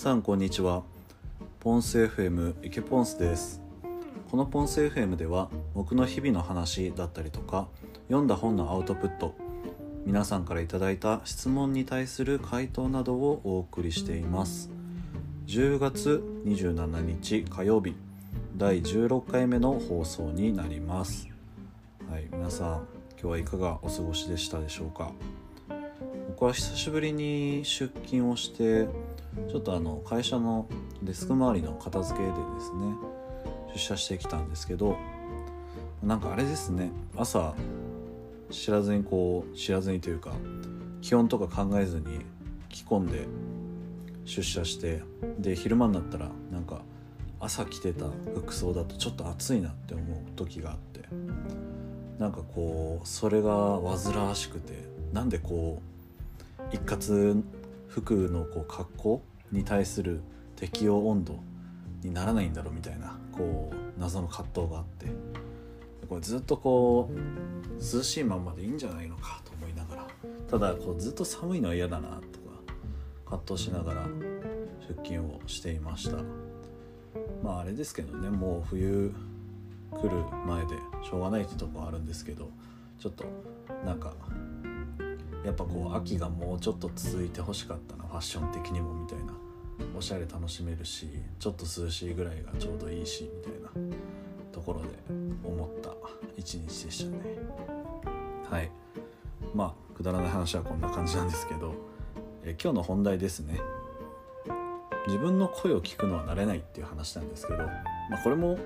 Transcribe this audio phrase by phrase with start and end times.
[0.00, 0.82] さんこんにちは。
[1.58, 3.60] ポンス FM 池ポンスです。
[4.30, 7.68] このポンス FM では僕の日々の話だったりとか
[8.08, 9.34] 読んだ本のアウトプット
[10.06, 14.70] 皆さんから頂いた質問に対する回答などをお送りしています。
[15.46, 17.94] 10月27日火曜日
[18.56, 21.28] 第16回目の放送になります。
[22.10, 22.88] はい皆さん
[23.20, 25.12] 今日はいかがお過ごしでしたでしょうか？
[26.30, 28.88] 僕は久しぶりに出勤をして
[29.48, 30.66] ちょっとあの会社の
[31.02, 32.94] デスク周りの片付けでですね
[33.72, 34.96] 出社してきたんですけど
[36.02, 37.54] なんかあれですね朝
[38.50, 40.32] 知らずにこう知らずにというか
[41.00, 42.20] 気温とか考えずに
[42.68, 43.26] 着込んで
[44.24, 45.02] 出社して
[45.38, 46.82] で昼間になったらなんか
[47.38, 51.08] 朝着てた服装だとちょっと暑いなって思う時があって
[52.18, 54.74] なんかこうそれが煩わしくて
[55.12, 55.80] なんでこ
[56.58, 57.42] う一括
[57.90, 60.22] 服のこう格好に対する
[60.56, 61.40] 適応温度
[62.02, 65.06] にならないんだろうみたいなこう謎の葛藤があって
[66.08, 67.16] これずっとこう
[67.78, 70.06] 涼しいまんまでいいんじゃないのかと思いながら
[70.48, 72.20] ただこうずっと寒いのは嫌だなとか
[73.24, 74.06] 葛藤しながら
[74.88, 76.18] 出勤をしていました。
[77.42, 79.14] まああれですけどねもう冬
[79.92, 80.10] 来る
[80.46, 82.50] 前でしょうがないってとこあるんですけど
[82.98, 83.24] ちょっと
[83.84, 84.14] なんか
[85.44, 89.34] やっぱこう秋がもうちょっと続いてほしかったなファッション的にもみたいな。
[89.96, 93.70] おしゃれ楽しめるしちょっと涼しいぐらいがちょうどいいしみたいな。
[94.52, 94.88] ところで
[95.44, 95.90] 思った
[96.36, 97.18] 一日でしたね。
[98.50, 98.70] はい。
[99.54, 101.74] まあくだらない話はこんな感じなんですけど
[102.44, 103.60] え今日の本題ですね。
[105.06, 107.58] 自分の声を聞くのは慣れないっていう話なんですけど、
[108.10, 108.58] まあ、これも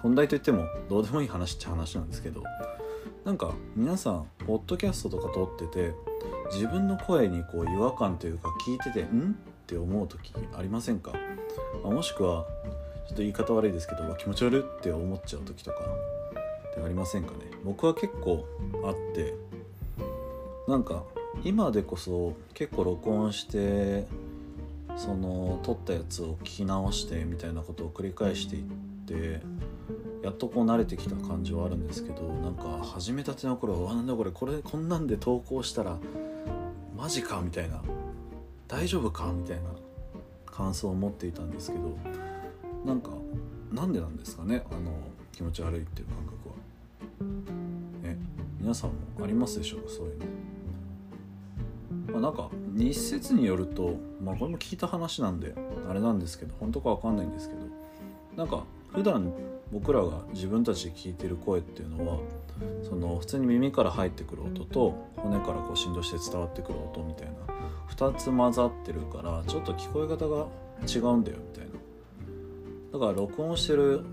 [0.00, 2.42] 本題といってもどうでもいい話っちゃ話なんですけど
[3.24, 5.94] なんか皆さんポッドキャストとか撮ってて
[6.52, 9.34] 自分の声にこう違和感というか聞いてて「ん?」っ
[9.66, 11.12] て思う時ありませんか、
[11.82, 12.44] まあ、もしくは
[13.08, 17.38] ちょっと言い方悪いですけど気持ち悪いって思っちゃう時とかってありませんかね？
[17.64, 18.44] 僕は結構
[18.84, 19.34] あって
[20.68, 21.02] なんか
[21.42, 24.06] 今でこそ結構録音して
[24.96, 28.62] その撮ったやつを聞き直してみたいなことを繰り返していっ
[29.06, 29.40] て
[30.24, 35.98] やっとこう慣れてきた感じはあるんですけどなんか始めたての頃は「なんだこれこれこんなんで投稿したら
[36.96, 37.82] マジか」みたいな
[38.66, 39.64] 「大丈夫か?」みたいな
[40.46, 41.94] 感想を持っていたんですけど
[42.86, 43.10] なんか
[43.70, 44.92] なんでなんですかねあの
[45.32, 46.54] 気持ち悪いっていう感覚は。
[48.04, 48.16] え
[48.58, 50.24] 皆さんもありますでしょうかそういうの。
[52.12, 55.54] まあ、なんか日説によると、まあ、これも聞いた話なんで
[55.86, 57.60] あれなんですけど本当か分かんないんですけど
[58.36, 59.32] なんか普段
[59.72, 62.18] 僕らが自分たちで聞いてる声っていうのは
[62.88, 67.32] その普通に耳から入ってくる音と骨からこう振動して伝わってくる音みたいな
[67.90, 70.46] 2つ混ざってるからちょっと聞こえ方が
[70.86, 71.72] 違うんだよみたいな
[72.92, 74.04] だから録音してる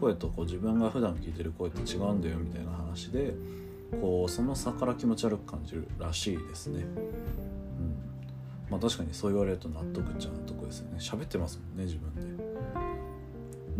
[0.00, 3.34] 声とこう自分が普段聞いてる声って違うんだよみたいな話で
[4.00, 6.82] こうその差から気持ち悪く感じるらしいですね。
[6.82, 7.96] うん
[8.70, 12.49] まあ確かにそう言われると納得っちゃうとこですよね喋ってますもんね自分で。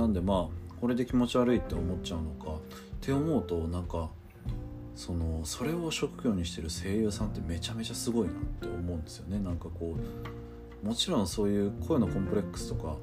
[0.00, 2.58] なんでまあこれで気持ち悪いって思っちゃうのかっ
[3.02, 4.08] て思うとなんか
[4.96, 9.38] そのそれを職業にしてる声優さんってめちゃめちゃすごいなって思うんですよね。
[9.38, 9.96] なんかこ
[10.82, 12.96] うもちろんそういう声のコンプレックスとか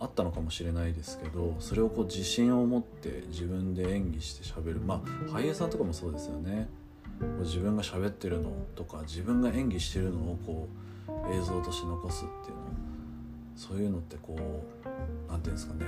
[0.00, 4.80] あったのかもしれないですけどそれをこう自信を持って自分で演技して喋る。
[4.80, 6.68] まあ俳優さんとかもそうですよね。
[7.40, 10.68] 自分が喋ってるのとか自分が演技してるのをこ
[11.08, 12.95] う映像として残すっていうの
[13.56, 14.88] そういうのってこう
[15.28, 15.86] 何て言うんですかね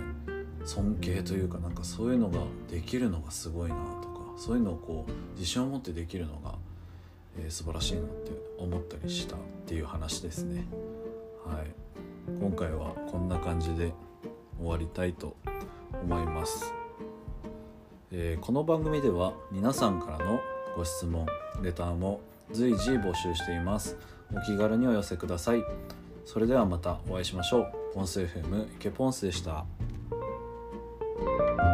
[0.65, 2.41] 尊敬というかなんかそういうのが
[2.71, 6.55] できるのがすごいなとかそういうのをこう自信を持ってできるのが、
[7.39, 10.65] えー、素晴らしいなって思ったりしたっていう話ですね。
[11.45, 11.67] はい、
[12.41, 13.93] 今回はこんな感じで
[14.59, 15.37] 終わりたいと
[16.03, 16.73] 思います。
[18.11, 20.41] えー、この番組では皆さんからの
[20.77, 21.27] ご質問
[21.63, 22.21] レターも
[22.53, 23.97] 随時募集しています
[24.35, 25.63] お気軽にお寄せください
[26.29, 27.73] それではまたお会いしましょう。
[27.95, 29.65] ポンス FM 池ポンスでした。
[31.19, 31.68] thank you